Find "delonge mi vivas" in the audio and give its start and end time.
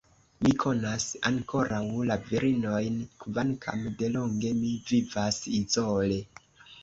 4.01-5.39